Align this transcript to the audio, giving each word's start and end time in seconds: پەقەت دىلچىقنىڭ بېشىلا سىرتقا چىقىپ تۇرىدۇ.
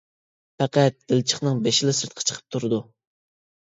پەقەت 0.63 0.97
دىلچىقنىڭ 1.13 1.63
بېشىلا 1.69 1.97
سىرتقا 2.01 2.29
چىقىپ 2.29 2.53
تۇرىدۇ. 2.53 2.85